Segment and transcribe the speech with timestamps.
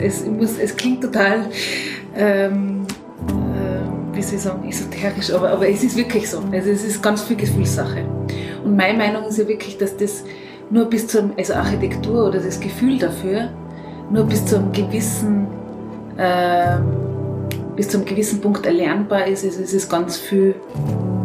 [0.00, 1.46] es, muss, es klingt total,
[2.14, 2.86] ähm,
[3.28, 6.42] äh, wie soll ich sagen, esoterisch, aber, aber es ist wirklich so.
[6.52, 8.04] Also es ist ganz viel Gefühlssache.
[8.64, 10.24] Und meine Meinung ist ja wirklich, dass das
[10.70, 13.50] nur bis zum, also Architektur oder das Gefühl dafür,
[14.10, 15.46] nur bis zu einem gewissen,
[16.16, 16.78] äh,
[17.76, 19.44] bis zu gewissen Punkt erlernbar ist.
[19.44, 20.54] Es ist ganz viel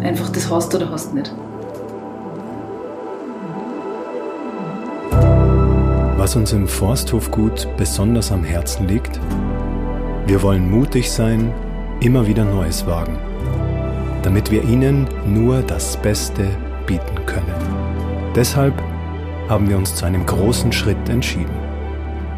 [0.02, 1.34] einfach, das hast du oder hast nicht.
[6.24, 9.20] Was uns im Forsthofgut besonders am Herzen liegt?
[10.26, 11.54] Wir wollen mutig sein,
[12.00, 13.18] immer wieder Neues wagen,
[14.22, 16.48] damit wir Ihnen nur das Beste
[16.88, 17.54] bieten können.
[18.34, 18.74] Deshalb
[19.50, 21.58] haben wir uns zu einem großen Schritt entschieden.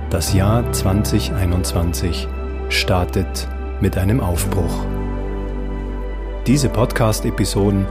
[0.09, 2.27] Das Jahr 2021
[2.69, 3.47] startet
[3.81, 4.83] mit einem Aufbruch.
[6.47, 7.85] Diese Podcast-Episoden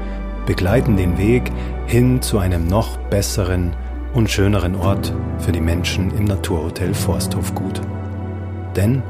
[0.45, 1.52] begleiten den Weg
[1.87, 3.76] hin zu einem noch besseren
[4.14, 7.80] und schöneren Ort für die Menschen im Naturhotel Forsthofgut.
[8.76, 9.02] Denn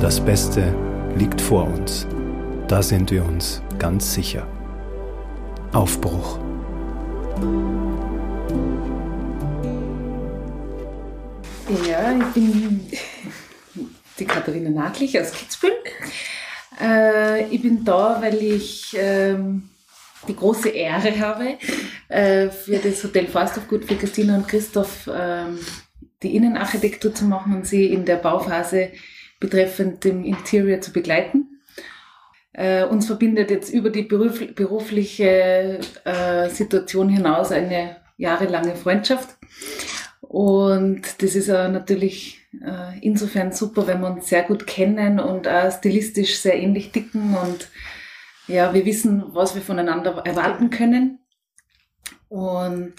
[0.00, 0.74] das Beste
[1.16, 2.06] liegt vor uns.
[2.68, 4.46] Da sind wir uns ganz sicher.
[5.72, 6.38] Aufbruch.
[11.88, 12.80] Ja, ich bin
[14.18, 15.72] die Katharina Naglich aus Kitzbühel.
[16.80, 19.70] Äh, ich bin da, weil ich ähm,
[20.26, 21.58] die große Ehre habe,
[22.08, 25.58] äh, für das Hotel Forsthofgut für Christina und Christoph ähm,
[26.22, 28.90] die Innenarchitektur zu machen und sie in der Bauphase
[29.40, 31.60] betreffend dem Interior zu begleiten.
[32.52, 39.36] Äh, uns verbindet jetzt über die beruf, berufliche äh, Situation hinaus eine jahrelange Freundschaft.
[40.20, 42.40] Und das ist natürlich
[43.00, 47.68] insofern super, wenn wir uns sehr gut kennen und auch stilistisch sehr ähnlich dicken und
[48.46, 51.20] ja, wir wissen, was wir voneinander erwarten können.
[52.28, 52.94] Und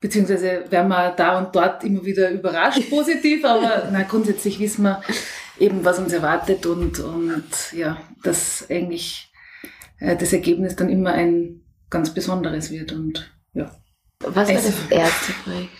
[0.00, 5.02] beziehungsweise werden wir da und dort immer wieder überrascht positiv, aber na, grundsätzlich wissen wir
[5.58, 9.30] eben, was uns erwartet und, und ja, dass eigentlich
[9.98, 13.70] äh, das Ergebnis dann immer ein ganz besonderes wird und ja.
[14.20, 15.70] Was war also, das erste Projekt?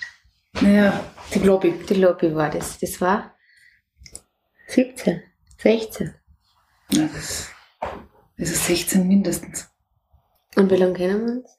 [0.60, 1.04] Naja,
[1.34, 1.74] die Lobby.
[1.88, 2.78] Die Lobby war das.
[2.78, 3.36] Das war
[4.68, 5.22] 17,
[5.58, 6.14] 16.
[6.92, 7.50] Ja, das,
[8.48, 9.68] ist 16 mindestens.
[10.56, 11.58] Und wie lange kennen wir uns?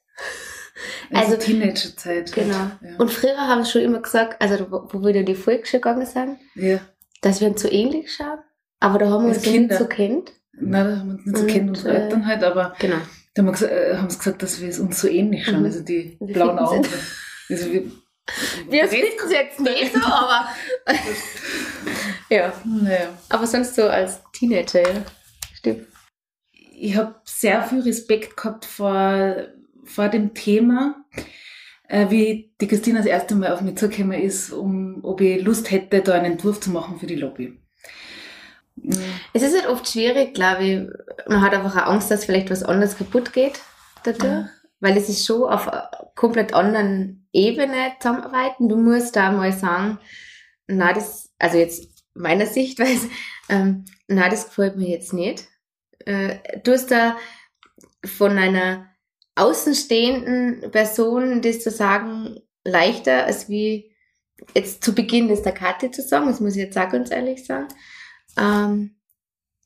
[1.12, 2.32] Also, also Teenagerzeit.
[2.32, 2.56] Genau.
[2.56, 2.96] Halt, ja.
[2.98, 6.38] Und früher haben sie schon immer gesagt, also wo wir in die Volksschule gegangen sind,
[6.54, 6.80] ja.
[7.20, 8.38] dass wir uns so ähnlich schauen.
[8.80, 10.32] Aber da haben wir uns nicht so kennt.
[10.54, 12.96] Nein, da haben wir uns nicht so kennt, unsere äh, Eltern halt, aber genau.
[13.34, 15.66] da haben, wir gesagt, äh, haben sie gesagt, dass wir uns so ähnlich schauen, mhm.
[15.66, 16.86] also die, die blauen Augen.
[17.48, 17.82] Also wir,
[18.68, 20.48] wir finden es jetzt nicht so, aber
[22.28, 22.52] ja.
[22.64, 23.08] Naja.
[23.28, 25.02] Aber sonst so als Teenager, ja.
[25.54, 25.86] Stimmt.
[26.74, 29.36] Ich habe sehr viel Respekt gehabt vor
[29.84, 31.04] vor dem Thema,
[31.88, 35.70] äh, wie die Christina das erste Mal auf mich zugekommen ist, um, ob ich Lust
[35.70, 37.58] hätte, da einen Entwurf zu machen für die Lobby.
[39.32, 41.28] Es ist halt oft schwierig, glaube ich.
[41.28, 43.60] Man hat einfach auch Angst, dass vielleicht was anderes kaputt geht
[44.02, 44.24] dadurch.
[44.24, 44.48] Ja.
[44.80, 48.68] Weil es ist schon auf einer komplett anderen Ebene zusammenarbeiten.
[48.68, 49.98] Du musst da mal sagen,
[50.66, 53.08] na, das, also jetzt meiner Sichtweise,
[53.48, 55.44] ähm, na, das gefällt mir jetzt nicht.
[56.06, 57.16] Äh, du hast da
[58.04, 58.88] von einer
[59.34, 63.92] außenstehenden Personen das zu sagen leichter, als wie
[64.54, 67.44] jetzt zu Beginn das der Karte zu sagen, das muss ich jetzt auch ganz ehrlich
[67.44, 67.68] sagen.
[68.38, 68.96] Ähm,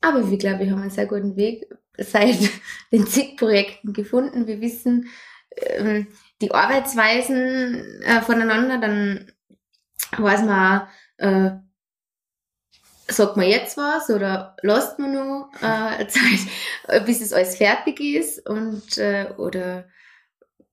[0.01, 1.67] aber wir, glaube ich, haben einen sehr guten Weg
[1.97, 2.37] seit
[2.91, 4.47] den zig Projekten gefunden.
[4.47, 5.09] Wir wissen
[5.57, 6.07] ähm,
[6.41, 9.31] die Arbeitsweisen äh, voneinander, dann
[10.17, 10.87] weiß man auch,
[11.17, 11.51] äh,
[13.09, 18.47] sagt man jetzt was oder lasst man nur äh, Zeit, bis es alles fertig ist
[18.47, 19.85] und äh, oder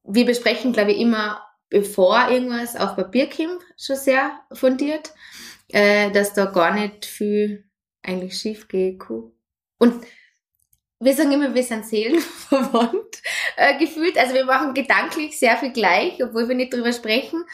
[0.04, 1.40] wir besprechen, glaube ich, immer
[1.70, 5.12] bevor irgendwas auf Papier kommt, schon sehr fundiert,
[5.68, 7.64] äh, dass da gar nicht viel
[8.02, 9.02] eigentlich schief geht.
[9.78, 10.04] Und
[11.00, 13.22] wir sagen immer, wir sind seelenverwandt
[13.56, 14.16] äh, gefühlt.
[14.16, 17.44] Also wir machen gedanklich sehr viel gleich, obwohl wir nicht drüber sprechen.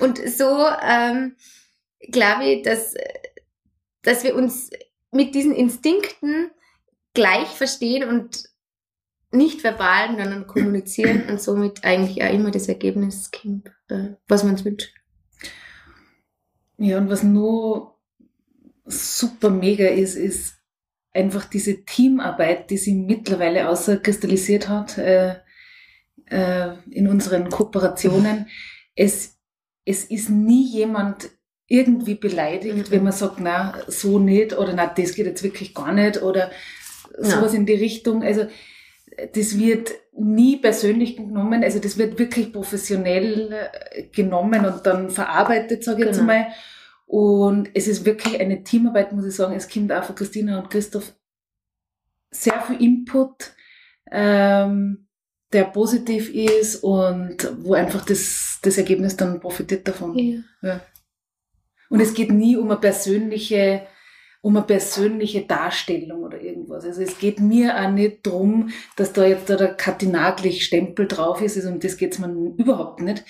[0.00, 1.36] Und so ähm,
[2.10, 2.94] glaube ich, dass
[4.02, 4.70] dass wir uns
[5.10, 6.50] mit diesen Instinkten
[7.14, 8.50] gleich verstehen und
[9.30, 14.52] nicht verbal sondern kommunizieren und somit eigentlich auch immer das Ergebnis kommt, äh, was man
[14.52, 14.92] uns wünscht.
[16.78, 17.98] Ja, und was nur
[18.84, 20.56] super mega ist, ist
[21.12, 25.36] einfach diese Teamarbeit, die sich mittlerweile außerkristallisiert hat äh,
[26.26, 28.48] äh, in unseren Kooperationen.
[28.94, 29.38] Es,
[29.84, 31.30] es ist nie jemand
[31.72, 32.90] irgendwie beleidigt, mhm.
[32.90, 36.50] wenn man sagt, na, so nicht oder na, das geht jetzt wirklich gar nicht oder
[37.16, 37.58] sowas ja.
[37.58, 38.22] in die Richtung.
[38.22, 38.46] Also
[39.32, 45.82] das wird nie persönlich genommen, also das wird wirklich professionell äh, genommen und dann verarbeitet,
[45.82, 46.18] sage ich genau.
[46.18, 46.46] jetzt mal.
[47.06, 49.54] Und es ist wirklich eine Teamarbeit, muss ich sagen.
[49.54, 51.14] Es kommt auch von Christina und Christoph
[52.30, 53.54] sehr viel Input,
[54.10, 55.06] ähm,
[55.52, 60.18] der positiv ist und wo einfach das, das Ergebnis dann profitiert davon.
[60.18, 60.40] Ja.
[60.62, 60.80] ja.
[61.92, 63.86] Und es geht nie um eine persönliche,
[64.40, 66.86] um eine persönliche Darstellung oder irgendwas.
[66.86, 71.58] Also es geht mir auch nicht drum, dass da jetzt da der Katinaglich-Stempel drauf ist,
[71.58, 73.26] also um das geht's mir überhaupt nicht.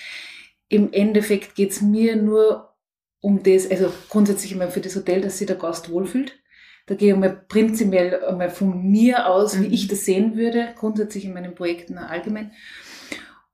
[0.69, 2.73] Im Endeffekt geht's mir nur
[3.19, 6.39] um das, also grundsätzlich immer für das Hotel, dass sich der Gast wohlfühlt.
[6.85, 9.73] Da gehe ich mal prinzipiell einmal von mir aus, wie mhm.
[9.73, 12.53] ich das sehen würde, grundsätzlich in meinen Projekten allgemein.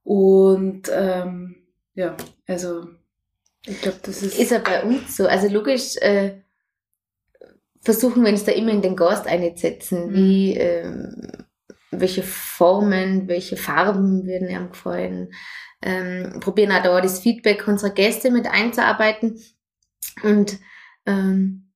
[0.03, 1.55] Und ähm,
[1.95, 2.15] ja,
[2.45, 2.89] also
[3.65, 4.39] ich glaube, das ist.
[4.39, 5.27] Ist ja bei uns so.
[5.27, 6.41] Also logisch äh,
[7.81, 10.13] versuchen wir uns da immer in den Gast einzusetzen, mhm.
[10.13, 11.45] wie ähm,
[11.91, 15.33] welche Formen, welche Farben würden ihm gefallen.
[15.81, 19.41] Ähm, probieren auch da das Feedback unserer Gäste mit einzuarbeiten.
[20.23, 20.59] Und
[21.05, 21.71] ähm,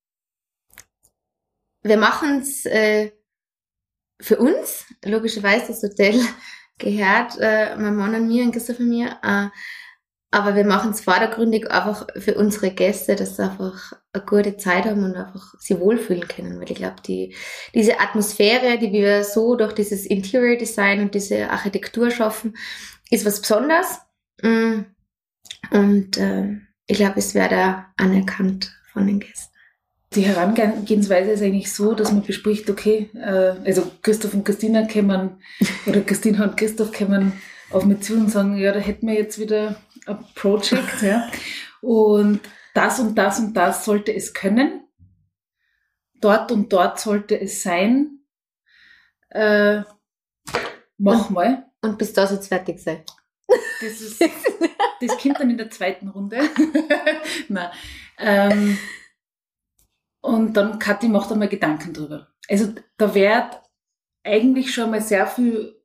[1.84, 3.12] wir machen es äh,
[4.20, 6.20] für uns, logischerweise das Hotel
[6.78, 9.48] gehört, äh, mein Mann und mir, ein Christoph und mir, äh,
[10.34, 14.86] aber wir machen es vordergründig einfach für unsere Gäste, dass sie einfach eine gute Zeit
[14.86, 16.60] haben und einfach sie wohlfühlen können.
[16.60, 17.36] Weil ich glaube, die,
[17.76, 22.58] diese Atmosphäre, die wir so durch dieses Interior Design und diese Architektur schaffen,
[23.12, 24.00] ist was Besonderes.
[24.42, 24.86] Mm.
[25.70, 26.58] Und äh,
[26.88, 29.54] ich glaube, es werde anerkannt von den Gästen.
[30.16, 35.44] Die Herangehensweise ist eigentlich so, dass man bespricht, okay, äh, also Christoph und Christina kämen,
[35.86, 37.34] oder Christina und Christoph kämen
[37.70, 39.76] auf mich zu und sagen, ja, da hätten wir jetzt wieder
[40.36, 41.30] Project, ja.
[41.82, 42.42] Und
[42.74, 44.88] das und das und das sollte es können.
[46.16, 48.20] Dort und dort sollte es sein.
[49.30, 49.82] Äh,
[50.98, 51.66] mach und, mal.
[51.82, 53.04] Und bis da soll es fertig sein.
[53.48, 54.22] Das, ist,
[55.02, 56.40] das kommt dann in der zweiten Runde.
[57.50, 57.72] Nein.
[58.18, 58.78] Ähm,
[60.22, 62.30] und dann, Kathi macht einmal Gedanken drüber.
[62.50, 63.62] Also da wird
[64.24, 65.83] eigentlich schon mal sehr viel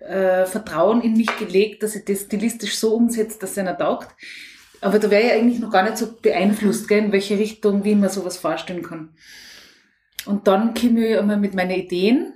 [0.00, 4.08] äh, Vertrauen in mich gelegt, dass ich das stilistisch so umsetze, dass es einer taugt.
[4.80, 7.94] Aber da wäre ich eigentlich noch gar nicht so beeinflusst, gell, in welche Richtung, wie
[7.94, 9.14] man sowas vorstellen kann.
[10.26, 12.34] Und dann komme ich einmal mit meinen Ideen.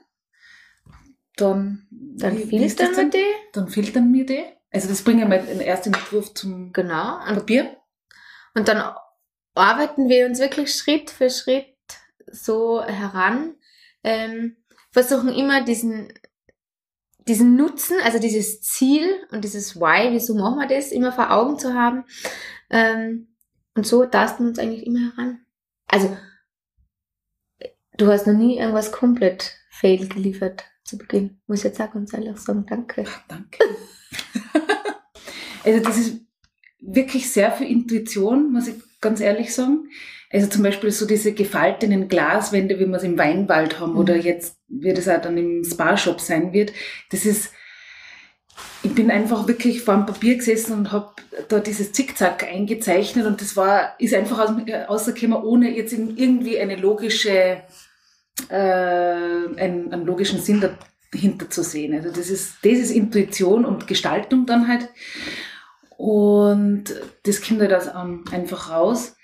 [1.36, 3.24] Dann, dann filtern wir die.
[3.52, 4.44] Dann filtern wir die.
[4.72, 7.18] Also das bringen wir den ersten Entwurf zum genau.
[7.26, 7.76] Papier.
[8.54, 8.82] Und dann
[9.54, 11.66] arbeiten wir uns wirklich Schritt für Schritt
[12.26, 13.54] so heran.
[14.02, 14.56] Ähm,
[14.90, 16.12] versuchen immer diesen
[17.28, 21.58] diesen Nutzen, also dieses Ziel und dieses Why, wieso machen wir das, immer vor Augen
[21.58, 22.04] zu haben.
[22.70, 23.28] Ähm,
[23.74, 25.40] und so tasten wir uns eigentlich immer heran.
[25.86, 26.16] Also,
[27.96, 31.40] du hast noch nie irgendwas komplett fail geliefert zu Beginn.
[31.46, 33.04] Muss ich jetzt auch ganz ehrlich sagen, danke.
[33.28, 33.64] Danke.
[35.64, 36.20] also, das ist
[36.80, 39.88] wirklich sehr viel Intuition, muss ich ganz ehrlich sagen.
[40.32, 43.98] Also zum Beispiel so diese gefalteten Glaswände, wie wir es im Weinwald haben, mhm.
[43.98, 46.72] oder jetzt wie das auch dann im Spa-Shop sein wird.
[47.10, 47.52] Das ist,
[48.82, 51.12] ich bin einfach wirklich vor dem Papier gesessen und habe
[51.48, 54.50] da dieses Zickzack eingezeichnet und das war, ist einfach aus,
[54.88, 57.62] rausgekommen, ohne jetzt irgendwie eine logische,
[58.48, 60.66] äh, einen, einen logischen Sinn
[61.12, 61.94] dahinter zu sehen.
[61.94, 64.88] Also das ist, das ist Intuition und Gestaltung dann halt.
[65.98, 66.84] Und
[67.24, 69.14] das kommt halt ähm, einfach raus.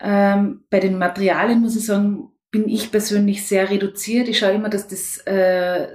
[0.00, 4.28] Ähm, bei den Materialien muss ich sagen, bin ich persönlich sehr reduziert.
[4.28, 5.88] Ich schaue immer, dass das äh,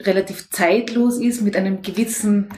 [0.00, 2.48] relativ zeitlos ist, mit einem gewissen,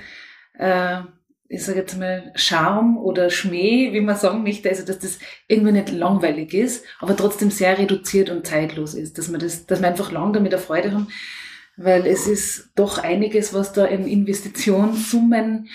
[0.59, 1.01] äh,
[1.49, 5.73] ich sage jetzt mal, Charme oder Schmäh, wie man sagen möchte, also dass das irgendwie
[5.73, 9.89] nicht langweilig ist, aber trotzdem sehr reduziert und zeitlos ist, dass man das, dass wir
[9.89, 11.09] einfach lang damit eine Freude haben,
[11.77, 15.69] weil es ist doch einiges, was da in Investitionssummen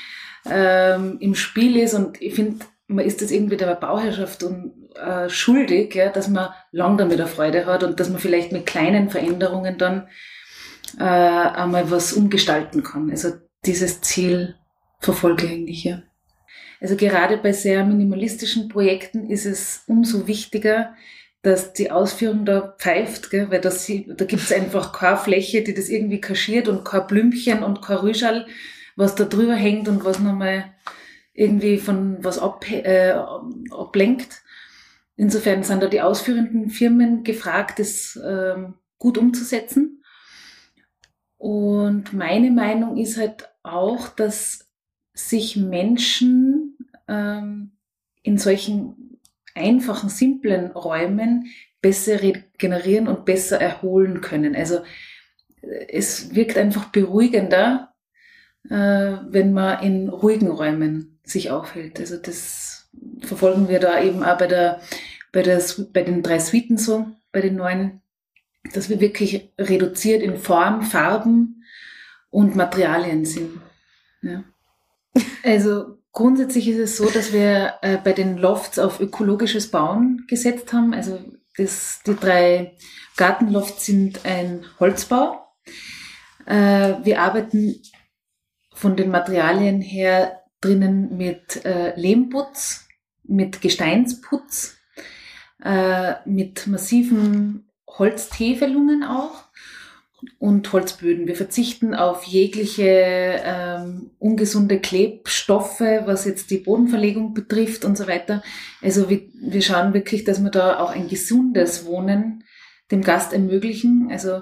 [0.50, 1.94] ähm, im Spiel ist.
[1.94, 6.50] Und ich finde, man ist das irgendwie der Bauherrschaft und äh, schuldig, ja, dass man
[6.72, 10.08] lang damit eine Freude hat und dass man vielleicht mit kleinen Veränderungen dann
[10.98, 13.10] äh, einmal was umgestalten kann.
[13.10, 13.34] Also
[13.66, 14.56] dieses Ziel
[15.00, 16.01] verfolge ich eigentlich ja.
[16.80, 20.96] Also gerade bei sehr minimalistischen Projekten ist es umso wichtiger,
[21.42, 23.50] dass die Ausführung da pfeift, gell?
[23.50, 27.82] weil das, da gibt's einfach keine Fläche, die das irgendwie kaschiert und kein Blümchen und
[27.82, 28.48] kein Rüschal,
[28.96, 30.66] was da drüber hängt und was nochmal
[31.34, 33.13] irgendwie von was ab, äh,
[33.72, 34.42] ablenkt.
[35.18, 40.04] Insofern sind da die ausführenden Firmen gefragt, das ähm, gut umzusetzen.
[41.38, 44.70] Und meine Meinung ist halt auch, dass
[45.14, 47.72] sich Menschen ähm,
[48.22, 49.20] in solchen
[49.56, 51.48] einfachen, simplen Räumen
[51.82, 54.56] besser regenerieren und besser erholen können.
[54.56, 54.80] Also
[55.90, 57.94] es wirkt einfach beruhigender,
[58.70, 62.00] äh, wenn man in ruhigen Räumen sich aufhält.
[62.00, 62.90] Also das
[63.22, 64.82] verfolgen wir da eben auch bei, der,
[65.38, 65.62] bei, der,
[65.94, 68.01] bei den drei Suiten so, bei den neuen,
[68.74, 71.63] dass wir wirklich reduziert in Form, Farben
[72.32, 73.62] und Materialien sind.
[74.24, 74.44] Ja.
[75.44, 80.74] Also grundsätzlich ist es so, dass wir äh, bei den Lofts auf ökologisches Bauen gesetzt
[80.74, 80.96] haben.
[80.96, 81.20] Also
[81.56, 82.75] das, die drei
[83.15, 85.48] Gartenlofts sind ein Holzbau.
[86.48, 87.79] Äh, wir arbeiten
[88.74, 92.88] von den Materialien her drinnen mit äh, Lehmputz,
[93.24, 94.77] mit Gesteinsputz,
[95.64, 99.46] äh, mit massiven Holztäfelungen auch
[100.40, 101.28] und Holzböden.
[101.28, 108.42] Wir verzichten auf jegliche ähm, ungesunde Klebstoffe, was jetzt die Bodenverlegung betrifft und so weiter.
[108.82, 112.44] Also wir, wir schauen wirklich, dass wir da auch ein gesundes Wohnen
[112.92, 114.10] dem Gast ermöglichen.
[114.12, 114.42] Also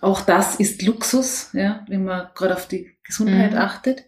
[0.00, 3.58] auch das ist Luxus, ja, wenn man gerade auf die Gesundheit mhm.
[3.58, 4.04] achtet.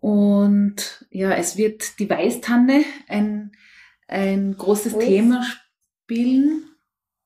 [0.00, 3.52] Und ja, es wird die Weißtanne ein,
[4.10, 5.04] ein großes Uff.
[5.04, 5.44] Thema
[6.04, 6.64] spielen.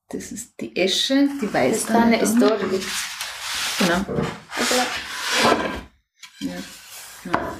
[0.09, 2.21] Das ist die Esche, die Weißtanne.
[2.21, 2.81] ist da, die
[3.79, 4.05] Genau.
[6.39, 6.53] Ja,
[7.25, 7.55] ja.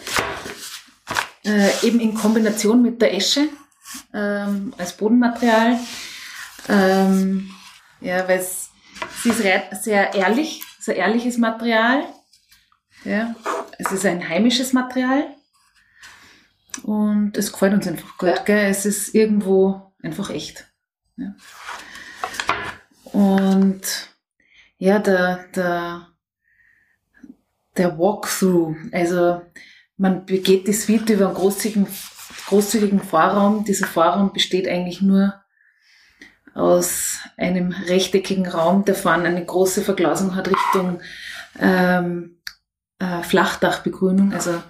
[1.43, 3.49] Äh, eben in Kombination mit der Esche
[4.13, 5.79] ähm, als Bodenmaterial.
[6.69, 7.51] Ähm,
[8.01, 8.69] ja, weil es
[9.23, 12.05] sie ist sehr ehrlich, sehr ehrliches Material.
[13.03, 13.35] Ja,
[13.77, 15.34] es ist ein heimisches Material.
[16.83, 18.45] Und es gefällt uns einfach gut.
[18.45, 18.69] Gell?
[18.69, 20.67] Es ist irgendwo einfach echt.
[21.17, 21.35] Ja.
[23.11, 23.81] Und
[24.77, 26.07] ja, der, der,
[27.77, 29.41] der Walkthrough, also
[29.97, 31.87] man begeht die Suite über einen großzügigen,
[32.47, 33.63] großzügigen Vorraum.
[33.63, 35.33] Dieser Vorraum besteht eigentlich nur
[36.53, 41.01] aus einem rechteckigen Raum, der vorne eine große Verglasung hat Richtung
[41.59, 42.37] ähm,
[42.99, 44.33] äh, Flachdachbegrünung.
[44.33, 44.61] Also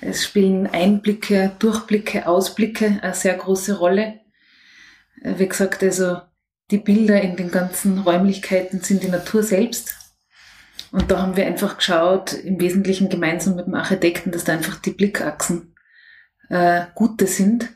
[0.00, 4.20] es spielen Einblicke, Durchblicke, Ausblicke eine sehr große Rolle.
[5.22, 6.18] Äh, wie gesagt, also
[6.70, 9.96] die Bilder in den ganzen Räumlichkeiten sind die Natur selbst.
[10.92, 14.76] Und da haben wir einfach geschaut, im Wesentlichen gemeinsam mit dem Architekten, dass da einfach
[14.76, 15.74] die Blickachsen
[16.48, 17.70] äh, gute sind.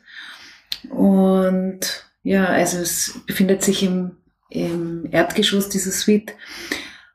[0.90, 4.16] Und ja, also es befindet sich im,
[4.48, 6.34] im Erdgeschoss dieser Suite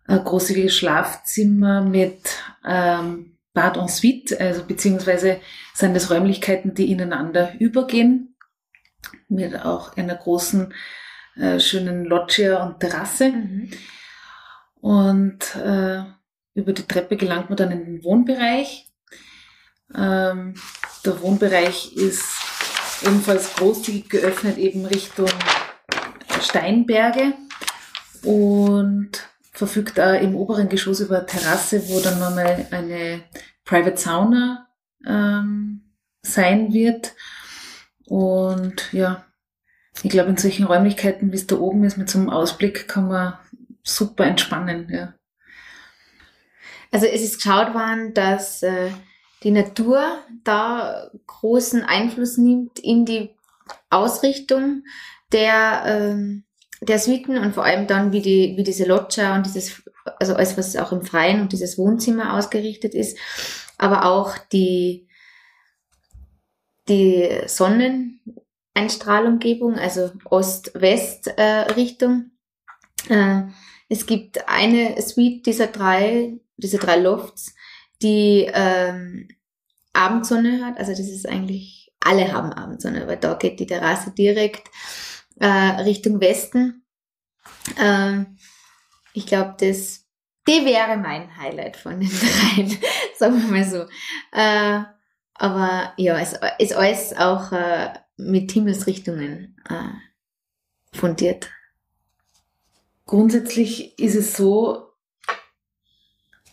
[0.08, 2.20] ein großes Schlafzimmer mit
[2.66, 5.42] ähm, Bad en Suite, also beziehungsweise
[5.74, 8.38] sind das Räumlichkeiten, die ineinander übergehen,
[9.28, 10.74] mit auch einer großen
[11.36, 13.32] äh, schönen Loggia und Terrasse.
[13.32, 13.72] Mhm.
[14.76, 16.04] Und äh,
[16.54, 18.90] über die Treppe gelangt man dann in den Wohnbereich.
[19.94, 20.54] Ähm,
[21.04, 22.30] der Wohnbereich ist
[23.04, 25.28] ebenfalls großzügig geöffnet, eben Richtung
[26.42, 27.34] Steinberge
[28.24, 29.12] und
[29.60, 33.22] verfügt da im oberen Geschoss über eine Terrasse, wo dann nochmal eine
[33.66, 34.70] Private Sauna
[35.06, 35.82] ähm,
[36.22, 37.14] sein wird.
[38.08, 39.26] Und ja,
[40.02, 43.10] ich glaube, in solchen Räumlichkeiten, wie es da oben ist, mit so einem Ausblick, kann
[43.10, 43.38] man
[43.84, 44.88] super entspannen.
[44.90, 45.14] Ja.
[46.92, 48.92] Also es ist geschaut worden, dass äh,
[49.44, 53.36] die Natur da großen Einfluss nimmt in die
[53.90, 54.84] Ausrichtung
[55.34, 56.46] der, ähm,
[56.82, 59.84] der Suiten und vor allem dann, wie, die, wie diese Loggia und dieses,
[60.20, 63.20] also alles, was auch im Freien und dieses Wohnzimmer ausgerichtet ist,
[63.78, 65.08] aber auch die,
[66.88, 72.32] die Sonneneinstrahlumgebung, also Ost-West-Richtung.
[73.10, 73.44] Äh,
[73.90, 77.54] es gibt eine Suite dieser drei, dieser drei Lofts,
[78.02, 79.28] die ähm,
[79.94, 80.78] Abendsonne hat.
[80.78, 84.70] Also das ist eigentlich, alle haben Abendsonne, weil da geht die Terrasse direkt
[85.40, 85.48] äh,
[85.82, 86.86] Richtung Westen.
[87.78, 88.26] Äh,
[89.14, 90.06] ich glaube, das,
[90.48, 92.10] die wäre mein Highlight von den
[92.56, 92.78] dreien,
[93.18, 93.86] sagen wir mal so.
[94.32, 94.84] Äh,
[95.34, 101.50] aber ja, es ist alles auch äh, mit Himmelsrichtungen äh, fundiert.
[103.06, 104.90] Grundsätzlich ist es so,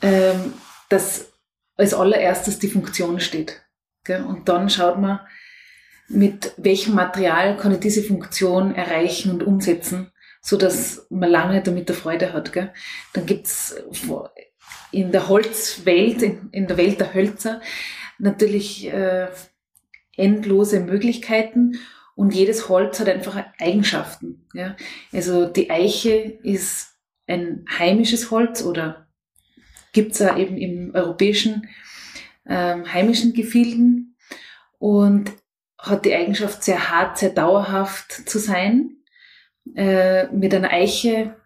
[0.01, 0.55] ähm,
[0.89, 1.33] dass
[1.77, 3.61] als allererstes die Funktion steht.
[4.05, 4.25] Gell?
[4.25, 5.21] Und dann schaut man,
[6.09, 11.89] mit welchem Material kann ich diese Funktion erreichen und umsetzen, so dass man lange damit
[11.89, 12.53] der Freude hat.
[12.53, 12.73] Gell?
[13.13, 13.77] Dann gibt's
[14.93, 17.61] in der Holzwelt, in, der Welt der Hölzer,
[18.19, 19.29] natürlich äh,
[20.17, 21.79] endlose Möglichkeiten
[22.15, 24.47] und jedes Holz hat einfach Eigenschaften.
[24.55, 24.77] Ja?
[25.13, 26.95] Also die Eiche ist
[27.27, 29.07] ein heimisches Holz oder
[29.93, 31.69] gibt es ja eben im europäischen
[32.47, 34.17] ähm, heimischen Gefilden
[34.79, 35.33] und
[35.87, 38.97] hat die Eigenschaft, sehr hart, sehr dauerhaft zu sein.
[39.75, 41.37] Äh, mit einer Eiche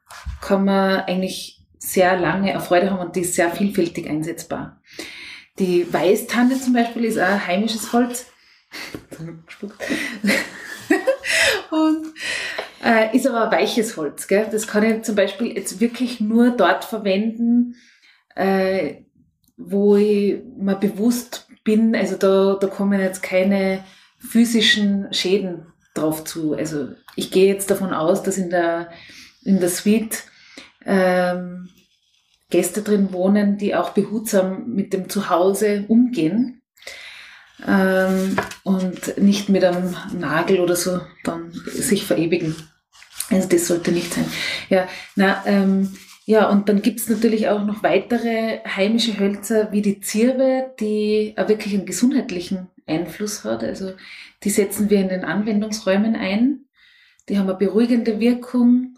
[0.41, 4.81] kann man eigentlich sehr lange Erfreude haben und die ist sehr vielfältig einsetzbar.
[5.59, 8.27] Die Weißtanne zum Beispiel ist auch heimisches Holz.
[11.71, 12.07] und
[12.85, 14.29] äh, ist aber weiches Holz.
[14.29, 14.49] Gell?
[14.51, 17.77] Das kann ich zum Beispiel jetzt wirklich nur dort verwenden,
[18.35, 19.03] äh,
[19.57, 23.85] wo ich mir bewusst bin, also da, da kommen jetzt keine
[24.21, 26.55] physischen Schäden drauf zu.
[26.55, 28.91] Also ich gehe jetzt davon aus, dass in der,
[29.43, 30.23] in der Suite
[30.85, 31.69] ähm,
[32.50, 36.62] Gäste drin wohnen, die auch behutsam mit dem Zuhause umgehen
[37.67, 42.57] ähm, und nicht mit einem Nagel oder so dann sich verewigen.
[43.31, 44.27] Also das sollte nicht sein.
[44.69, 45.97] Ja, na, ähm,
[46.27, 51.49] ja, und dann gibt's natürlich auch noch weitere heimische Hölzer wie die Zirbe, die auch
[51.49, 53.63] wirklich einen gesundheitlichen Einfluss hat.
[53.63, 53.93] Also
[54.43, 56.67] die setzen wir in den Anwendungsräumen ein.
[57.29, 58.97] Die haben eine beruhigende Wirkung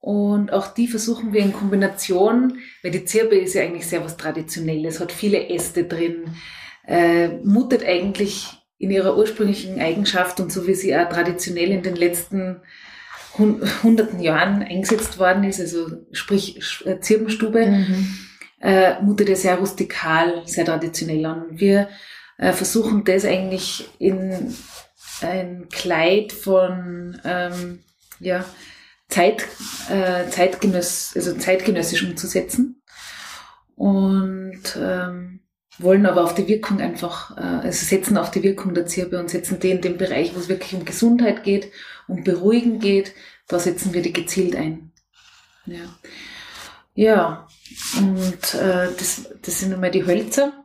[0.00, 4.18] und auch die versuchen wir in Kombination, weil die Zirbe ist ja eigentlich sehr was
[4.18, 6.26] Traditionelles, hat viele Äste drin,
[6.86, 11.96] äh, mutet eigentlich in ihrer ursprünglichen Eigenschaft und so wie sie auch traditionell in den
[11.96, 12.60] letzten
[13.38, 18.18] hunderten Jahren eingesetzt worden ist, also sprich äh, Zirbenstube, mhm.
[18.60, 21.46] äh, mutet er sehr rustikal, sehr traditionell an.
[21.50, 21.88] Wir
[22.38, 24.54] äh, versuchen das eigentlich in
[25.20, 27.80] ein Kleid von ähm,
[28.20, 28.44] ja,
[29.08, 29.46] Zeit,
[29.90, 32.82] äh, zeitgenöss, also zeitgenössisch umzusetzen
[33.76, 35.40] und ähm,
[35.78, 39.30] wollen aber auf die Wirkung einfach, äh, also setzen auf die Wirkung der Zirbe und
[39.30, 41.70] setzen die in dem Bereich, wo es wirklich um Gesundheit geht,
[42.06, 43.12] um Beruhigen geht,
[43.48, 44.92] da setzen wir die gezielt ein.
[45.66, 45.98] Ja,
[46.94, 47.48] ja
[47.98, 50.63] und äh, das, das sind einmal die Hölzer.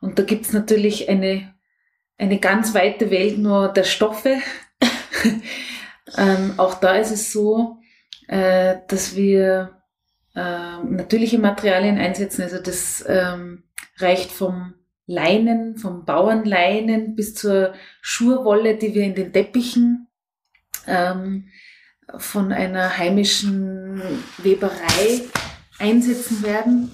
[0.00, 1.54] Und da gibt's natürlich eine,
[2.16, 4.38] eine ganz weite Welt nur der Stoffe.
[6.16, 7.78] ähm, auch da ist es so,
[8.28, 9.82] äh, dass wir
[10.34, 12.42] äh, natürliche Materialien einsetzen.
[12.42, 13.64] Also das ähm,
[13.98, 14.74] reicht vom
[15.06, 20.06] Leinen, vom Bauernleinen bis zur Schurwolle, die wir in den Teppichen
[20.86, 21.48] ähm,
[22.16, 24.02] von einer heimischen
[24.38, 25.22] Weberei
[25.78, 26.90] einsetzen werden.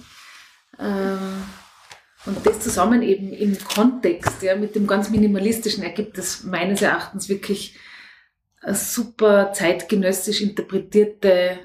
[0.79, 1.43] Ähm,
[2.27, 7.29] und das zusammen eben im Kontext, ja, mit dem ganz minimalistischen ergibt es meines Erachtens
[7.29, 7.77] wirklich
[8.63, 11.59] eine super zeitgenössisch interpretierte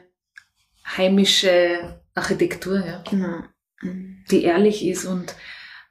[0.98, 3.04] heimische Architektur, ja.
[3.10, 3.43] Genau.
[4.30, 5.34] Die ehrlich ist und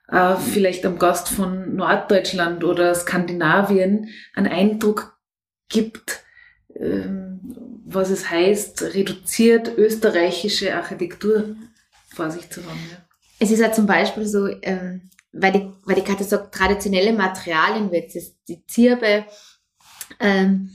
[0.09, 5.19] äh, vielleicht am Gast von Norddeutschland oder Skandinavien einen Eindruck
[5.69, 6.23] gibt,
[6.75, 7.41] ähm,
[7.87, 11.57] was es heißt, reduziert österreichische Architektur
[12.15, 12.81] vor sich zu haben.
[12.91, 13.08] Ja.
[13.39, 17.91] Es ist ja zum Beispiel so, ähm, weil die, weil die Karte sagt, traditionelle Materialien,
[17.93, 19.27] wie jetzt die Zirbe,
[20.21, 20.71] ähm,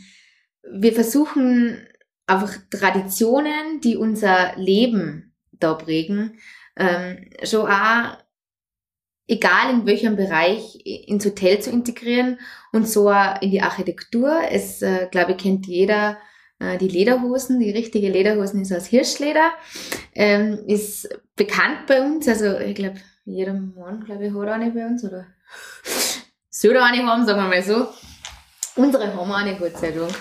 [0.71, 1.85] wir versuchen
[2.25, 6.39] einfach Traditionen, die unser Leben da prägen,
[6.77, 8.17] ähm, schon auch,
[9.27, 12.39] egal in welchem Bereich, ins Hotel zu integrieren
[12.71, 14.41] und so auch in die Architektur.
[14.49, 16.17] Es, äh, glaube ich, kennt jeder
[16.59, 19.51] die Lederhosen, die richtige Lederhosen ist aus Hirschleder,
[20.13, 24.85] ähm, ist bekannt bei uns, also ich glaube, jeder Mann, glaube ich, hat eine bei
[24.85, 25.27] uns, oder
[26.49, 27.87] soll eine haben, sagen wir mal so.
[28.75, 30.13] Unsere haben eine, Gott sei Dank.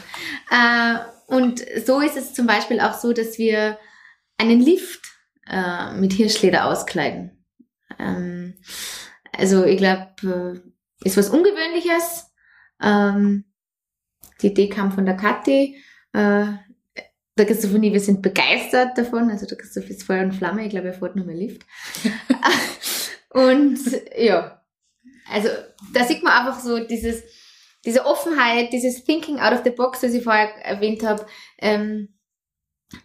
[0.50, 3.78] Äh, und so ist es zum Beispiel auch so, dass wir
[4.36, 5.00] einen Lift
[5.48, 7.44] äh, mit Hirschleder auskleiden.
[7.98, 8.54] Ähm,
[9.36, 10.62] also ich glaube,
[11.02, 12.30] äh, ist was Ungewöhnliches.
[12.82, 13.44] Ähm,
[14.42, 15.82] die Idee kam von der Kathi.
[16.12, 16.46] Äh,
[17.38, 19.30] der Christoph und ich, wir sind begeistert davon.
[19.30, 20.64] Also der Christoph ist Feuer und Flamme.
[20.64, 21.62] Ich glaube, er fährt nur mehr Lift.
[23.30, 23.78] und
[24.18, 24.62] ja,
[25.30, 25.48] also
[25.94, 27.22] da sieht man einfach so dieses,
[27.84, 31.26] diese Offenheit, dieses Thinking out of the box, das ich vorher erwähnt habe,
[31.58, 32.08] ähm,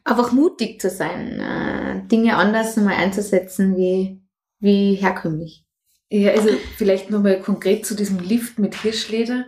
[0.03, 4.21] einfach mutig zu sein, äh, Dinge anders nochmal einzusetzen wie,
[4.59, 5.65] wie herkömmlich.
[6.09, 9.45] Ja, also vielleicht nochmal konkret zu diesem Lift mit Hirschleder.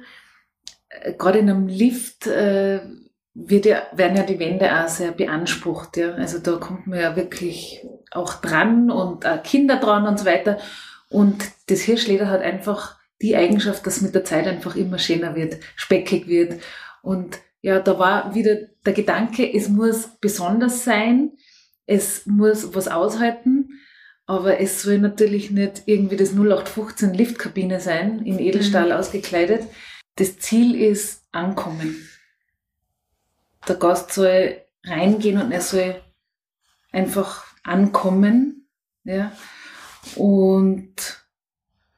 [0.90, 2.82] Äh, gerade in einem Lift äh,
[3.48, 5.98] wird ja, werden ja die Wände auch sehr beansprucht.
[5.98, 6.14] Ja.
[6.14, 10.58] Also da kommt man ja wirklich auch dran und äh, Kinder dran und so weiter.
[11.10, 15.58] Und das Hirschleder hat einfach die Eigenschaft, dass mit der Zeit einfach immer schöner wird,
[15.76, 16.62] speckig wird.
[17.02, 21.32] Und ja, da war wieder der Gedanke, es muss besonders sein,
[21.86, 23.70] es muss was aushalten,
[24.26, 28.92] aber es soll natürlich nicht irgendwie das 0815 Liftkabine sein, in Edelstahl mhm.
[28.94, 29.64] ausgekleidet.
[30.16, 31.96] Das Ziel ist Ankommen
[33.68, 36.02] der Gast soll reingehen und er soll
[36.92, 38.68] einfach ankommen.
[39.04, 39.32] Ja?
[40.16, 41.20] Und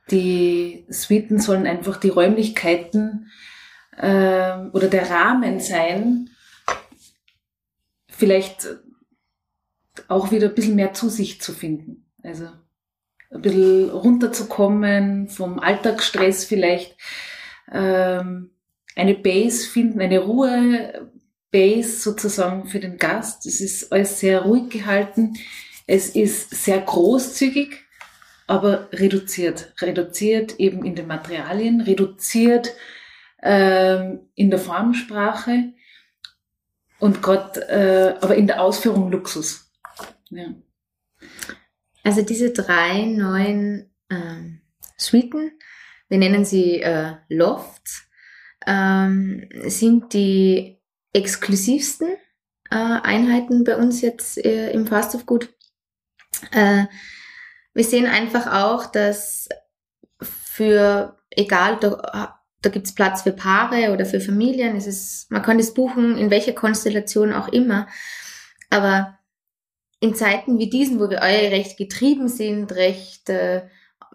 [0.09, 3.31] die Suiten sollen einfach die Räumlichkeiten
[3.97, 6.29] äh, oder der Rahmen sein,
[8.09, 8.67] vielleicht
[10.07, 12.11] auch wieder ein bisschen mehr zu sich zu finden.
[12.23, 12.49] Also
[13.31, 16.97] ein bisschen runterzukommen vom Alltagsstress vielleicht
[17.71, 18.51] ähm,
[18.95, 21.10] eine Base finden, eine Ruhe
[21.51, 23.45] Base sozusagen für den Gast.
[23.45, 25.33] Es ist alles sehr ruhig gehalten.
[25.85, 27.83] Es ist sehr großzügig,
[28.47, 29.73] aber reduziert.
[29.81, 32.73] Reduziert eben in den Materialien, reduziert
[33.43, 35.73] ähm, in der Formsprache
[36.99, 39.71] und gerade, äh, aber in der Ausführung Luxus.
[40.29, 40.53] Ja.
[42.03, 44.61] Also diese drei neuen ähm,
[44.97, 45.51] Suiten,
[46.09, 48.07] wir nennen sie äh, Lofts,
[48.65, 50.80] ähm, sind die
[51.13, 52.09] exklusivsten
[52.69, 55.49] äh, Einheiten bei uns jetzt äh, im Fast of Good.
[56.51, 56.85] Äh,
[57.73, 59.47] wir sehen einfach auch, dass
[60.21, 65.57] für, egal, da, da gibt Platz für Paare oder für Familien, es ist, man kann
[65.57, 67.87] das buchen, in welcher Konstellation auch immer,
[68.69, 69.17] aber
[69.99, 73.67] in Zeiten wie diesen, wo wir alle recht getrieben sind, recht, äh,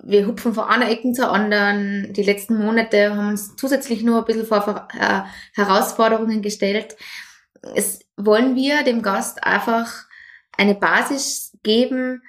[0.02, 2.12] wir hupfen von einer Ecke zur anderen.
[2.12, 5.22] Die letzten Monate haben uns zusätzlich nur ein bisschen vor äh,
[5.54, 6.96] Herausforderungen gestellt.
[7.74, 10.04] Es wollen wir dem Gast einfach
[10.56, 12.22] eine Basis geben,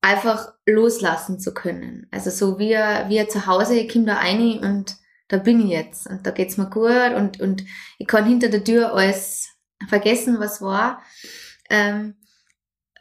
[0.00, 2.06] einfach loslassen zu können.
[2.10, 4.96] Also so wie er, wie er zu Hause, ich komme da rein und
[5.28, 7.64] da bin ich jetzt und da geht's mir gut und, und
[7.98, 9.48] ich kann hinter der Tür alles
[9.88, 11.02] vergessen, was war.
[11.68, 12.14] Ähm,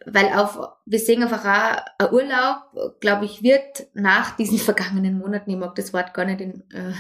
[0.10, 5.52] weil auf, wir sehen einfach auch, ein Urlaub, glaube ich, wird nach diesen vergangenen Monaten,
[5.52, 6.94] ich mag das Wort gar nicht in, äh,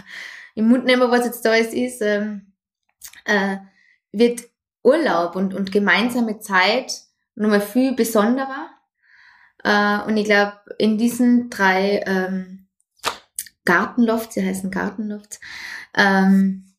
[0.56, 2.54] im Mund nehmen, was jetzt da ist, ist ähm,
[3.26, 3.58] äh,
[4.12, 4.42] wird
[4.84, 6.94] Urlaub und, und gemeinsame Zeit
[7.36, 8.70] nochmal viel besonderer.
[9.64, 12.68] Äh, und ich glaube, in diesen drei ähm,
[13.66, 15.40] Gartenlofts, sie heißen Gartenlofts,
[15.94, 16.74] ähm,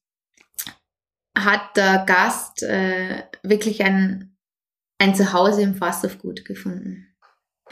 [1.36, 4.36] hat der Gast äh, wirklich ein,
[4.98, 7.06] ein Zuhause im Fast of Gut gefunden.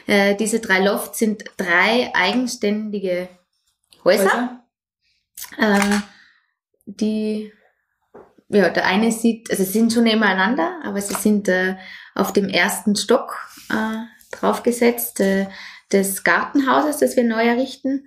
[0.06, 3.28] Äh, diese drei Lofts sind drei eigenständige
[4.04, 4.60] Häuser,
[5.58, 5.78] Häuser?
[5.78, 6.00] Äh,
[6.86, 7.52] die
[8.48, 11.76] ja, der eine sieht, also sie sind schon nebeneinander, aber sie sind äh,
[12.14, 13.36] auf dem ersten Stock
[13.70, 15.48] äh, draufgesetzt äh,
[15.92, 18.06] des Gartenhauses, das wir neu errichten.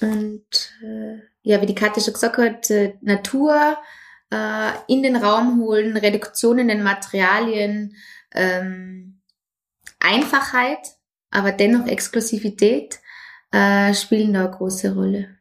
[0.00, 3.76] Und äh, ja, wie die Katja schon gesagt hat, äh, Natur
[4.30, 7.96] äh, in den Raum holen, Reduktion in den Materialien,
[8.34, 9.22] ähm,
[9.98, 10.96] Einfachheit,
[11.30, 13.00] aber dennoch Exklusivität
[13.52, 15.36] äh, spielen da eine große Rolle.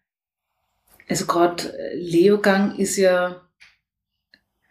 [1.07, 3.47] Also gerade äh, Leogang ist ja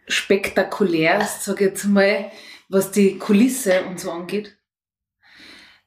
[0.07, 2.31] spektakulär, sage ich jetzt mal,
[2.69, 4.57] was die Kulisse und so angeht.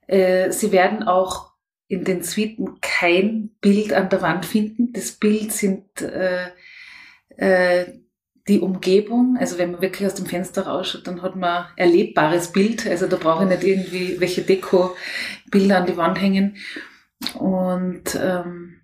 [0.06, 1.52] Äh, sie werden auch
[1.88, 4.92] in den Suiten kein Bild an der Wand finden.
[4.92, 6.50] Das Bild sind äh,
[7.36, 8.00] äh,
[8.48, 12.86] die Umgebung, also wenn man wirklich aus dem Fenster rausschaut, dann hat man erlebbares Bild.
[12.86, 16.56] Also da brauche ich nicht irgendwie welche Deko-Bilder an die Wand hängen.
[17.38, 18.80] Und ähm,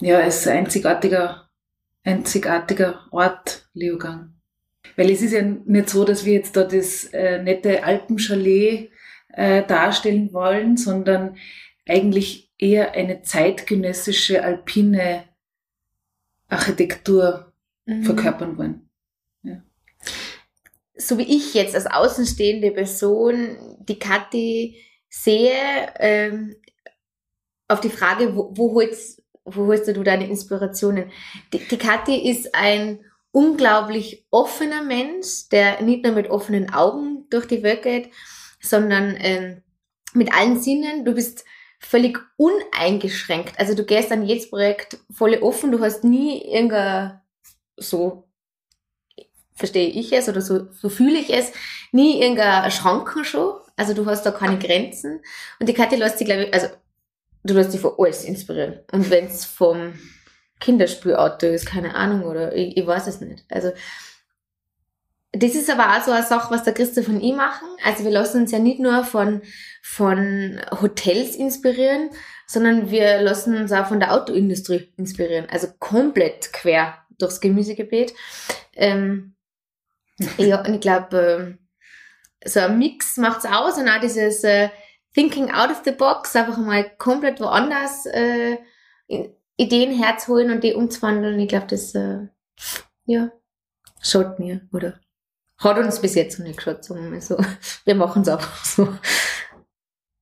[0.00, 1.48] ja, es ist ein einzigartiger,
[2.02, 4.34] einzigartiger Ort, Leogang.
[4.96, 8.90] Weil es ist ja nicht so, dass wir jetzt da das äh, nette Alpenchalet
[9.28, 11.36] äh, darstellen wollen, sondern
[11.86, 15.22] eigentlich eher eine zeitgenössische alpine
[16.48, 17.52] Architektur
[17.86, 18.02] mhm.
[18.02, 18.87] verkörpern wollen
[20.98, 26.56] so wie ich jetzt als außenstehende Person die Kathi sehe, ähm,
[27.68, 31.10] auf die Frage, wo, wo, holst, wo holst du deine Inspirationen?
[31.52, 37.46] Die, die Kathi ist ein unglaublich offener Mensch, der nicht nur mit offenen Augen durch
[37.46, 38.10] die Welt geht,
[38.60, 39.62] sondern ähm,
[40.14, 41.04] mit allen Sinnen.
[41.04, 41.44] Du bist
[41.78, 43.58] völlig uneingeschränkt.
[43.58, 47.20] Also du gehst an jedes Projekt voll offen, du hast nie irgendein
[47.76, 48.27] so
[49.58, 51.52] verstehe ich es oder so, so fühle ich es,
[51.92, 53.54] nie irgendeine Schranken schon.
[53.76, 55.20] Also du hast da keine Grenzen.
[55.60, 56.68] Und die Katja lässt sich, glaube ich, also
[57.44, 58.80] du lässt dich von alles inspirieren.
[58.92, 59.94] Und wenn es vom
[60.60, 63.44] Kinderspielauto ist, keine Ahnung, oder ich, ich weiß es nicht.
[63.50, 63.72] Also
[65.32, 67.68] das ist aber auch so eine Sache, was der Christoph und ich machen.
[67.84, 69.42] Also wir lassen uns ja nicht nur von,
[69.82, 72.10] von Hotels inspirieren,
[72.46, 75.46] sondern wir lassen uns auch von der Autoindustrie inspirieren.
[75.50, 78.14] Also komplett quer durchs Gemüsegebiet.
[78.74, 79.34] Ähm,
[80.38, 81.58] ja, und ich glaube,
[82.40, 84.68] äh, so ein Mix macht's aus und auch dieses äh,
[85.14, 88.58] Thinking out of the box, einfach mal komplett woanders äh,
[89.56, 91.38] Ideen herzuholen und die umzuwandeln.
[91.40, 92.28] Ich glaube, das äh,
[93.06, 93.30] ja,
[94.00, 95.00] schaut mir, oder?
[95.58, 97.36] Hat uns bis jetzt noch nicht geschaut, sagen wir mal so.
[97.84, 98.96] Wir machen es einfach so.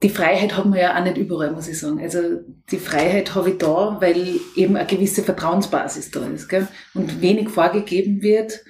[0.03, 2.01] Die Freiheit haben wir ja auch nicht überall, muss ich sagen.
[2.01, 2.21] Also
[2.71, 6.69] die Freiheit habe ich da, weil eben eine gewisse Vertrauensbasis da ist gell?
[6.93, 8.63] und wenig vorgegeben wird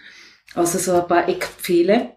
[0.56, 2.16] außer so ein paar Eckpfähle.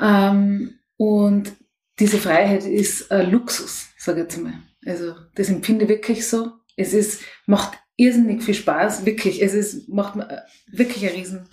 [0.00, 1.52] Ähm, und
[1.98, 4.54] diese Freiheit ist ein Luxus, sage ich jetzt mal.
[4.86, 6.52] Also das empfinde ich wirklich so.
[6.76, 9.42] Es ist, macht irrsinnig viel Spaß, wirklich.
[9.42, 11.48] Es ist, macht mir wirklich eine riesen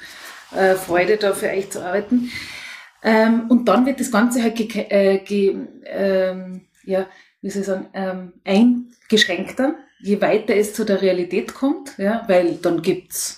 [0.55, 2.31] äh, Freude, da für euch zu arbeiten.
[3.03, 5.17] Ähm, und dann wird das Ganze halt äh,
[5.85, 7.07] ähm, ja,
[7.41, 12.55] wie soll ich sagen, ähm, eingeschränkter, je weiter es zu der Realität kommt, ja, weil
[12.55, 13.35] dann gibt's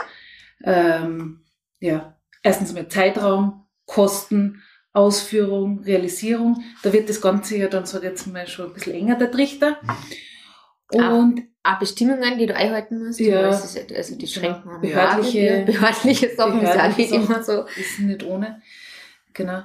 [0.64, 1.42] ähm,
[1.80, 4.62] ja, erstens mal Zeitraum, Kosten,
[4.94, 6.64] Ausführung, Realisierung.
[6.84, 9.32] Da wird das Ganze ja dann, sag ich jetzt mal, schon ein bisschen enger, der
[9.32, 9.80] Trichter.
[10.92, 13.20] Und auch, auch Bestimmungen, die du einhalten musst.
[13.20, 17.66] Ja, also die Schränken haben behördliche, behördliche Sachen behördliche ist auch nicht immer so.
[17.80, 18.62] Ist nicht ohne.
[19.34, 19.62] Genau.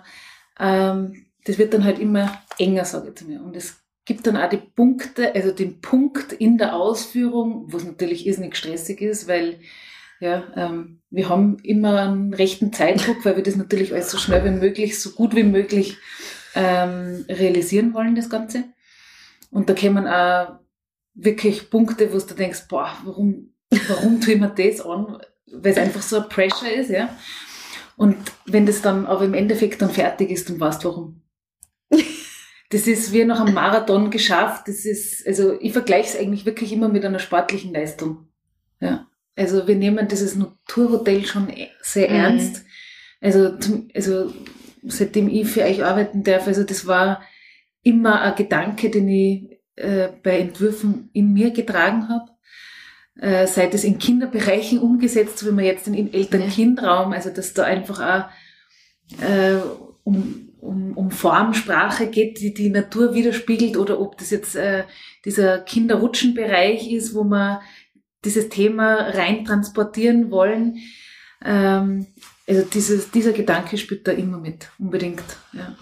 [0.58, 3.40] Ähm, das wird dann halt immer enger, sage ich jetzt mal.
[3.40, 7.84] Und es gibt dann auch die Punkte, also den Punkt in der Ausführung, wo es
[7.84, 9.60] natürlich irrsinnig stressig ist, weil
[10.22, 14.44] ja, ähm, wir haben immer einen rechten Zeitdruck, weil wir das natürlich alles so schnell
[14.44, 15.98] wie möglich, so gut wie möglich
[16.54, 18.62] ähm, realisieren wollen, das Ganze.
[19.50, 20.60] Und da kommen auch
[21.14, 23.52] wirklich Punkte, wo du denkst, boah, warum,
[23.88, 25.18] warum tue ich mir das an?
[25.46, 27.14] Weil es einfach so ein Pressure ist, ja.
[27.96, 31.22] Und wenn das dann aber im Endeffekt dann fertig ist, dann weißt du warum.
[32.70, 34.66] Das ist wie nach einem Marathon geschafft.
[34.66, 38.28] Das ist, also ich vergleiche es eigentlich wirklich immer mit einer sportlichen Leistung.
[38.80, 39.08] Ja.
[39.36, 42.16] Also wir nehmen dieses Naturhotel schon e-, sehr mhm.
[42.16, 42.64] ernst.
[43.20, 43.56] Also,
[43.94, 44.32] also
[44.82, 47.22] seitdem ich für euch arbeiten darf, also das war
[47.82, 52.30] immer ein Gedanke, den ich äh, bei Entwürfen in mir getragen habe.
[53.20, 58.00] Äh, seit es in Kinderbereichen umgesetzt, wie man jetzt in Eltern-Kind-Raum, also dass da einfach
[58.00, 59.58] auch äh,
[60.02, 64.84] um, um, um Formsprache geht, die die Natur widerspiegelt, oder ob das jetzt äh,
[65.24, 67.60] dieser Kinderrutschenbereich ist, wo man
[68.24, 70.78] dieses Thema rein transportieren wollen.
[71.44, 72.06] Ähm,
[72.48, 75.24] also dieses, dieser Gedanke spielt da immer mit, unbedingt.
[75.52, 75.74] Ja.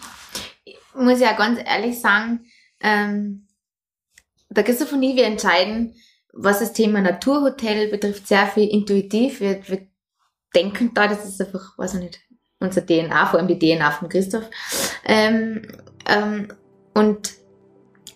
[0.65, 2.47] Ich muss ja ganz ehrlich sagen,
[2.81, 3.47] ähm,
[4.49, 5.95] der ich, wir entscheiden,
[6.33, 9.41] was das Thema Naturhotel betrifft, sehr viel intuitiv.
[9.41, 9.87] Wir, wir
[10.55, 12.21] denken da, das ist einfach, weiß ich nicht,
[12.59, 14.49] unser DNA, vor allem die DNA von Christoph.
[15.05, 15.63] Ähm,
[16.09, 16.49] ähm,
[16.95, 17.33] und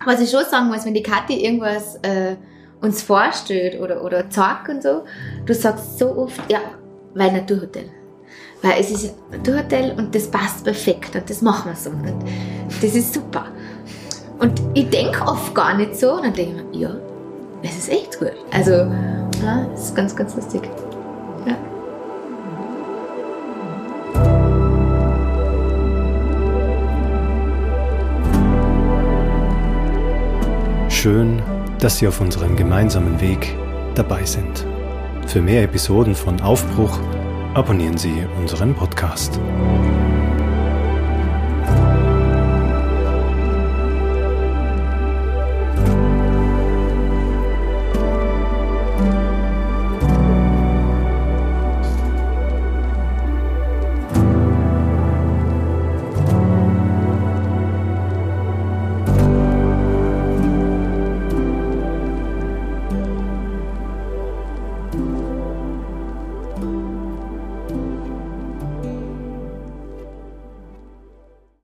[0.05, 2.37] was ich schon sagen muss, wenn die Kathi irgendwas äh,
[2.85, 5.05] uns vorstellt oder, oder sagt und so,
[5.47, 6.61] du sagst so oft, ja,
[7.15, 7.89] weil Naturhotel.
[8.63, 11.91] Weil es ist ein Naturhotel und das passt perfekt und das machen wir so.
[11.91, 12.25] Und
[12.83, 13.47] das ist super.
[14.39, 16.97] Und ich denke oft gar nicht so und dann denke ich mir, ja,
[17.63, 18.33] es ist echt gut.
[18.53, 20.63] Also, ja, das ist ganz, ganz lustig.
[21.47, 21.57] Ja.
[30.89, 31.43] Schön,
[31.85, 33.55] dass Sie auf unserem gemeinsamen Weg
[33.95, 34.65] dabei sind.
[35.27, 36.99] Für mehr Episoden von Aufbruch
[37.53, 39.39] abonnieren Sie unseren Podcast.